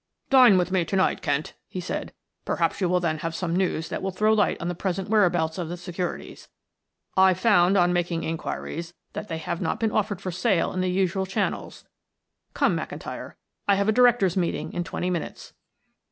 [0.31, 2.11] "Dine with me to night, Kent," he said.
[2.43, 5.59] "Perhaps you will then have some news that will throw light on the present whereabouts
[5.59, 6.47] of the securities.
[7.15, 10.89] I found, on making inquiries, that they have not been offered for sale in the
[10.89, 11.85] usual channels.
[12.55, 13.33] Come, McIntyre,
[13.67, 15.53] I have a directors' meeting in twenty minutes."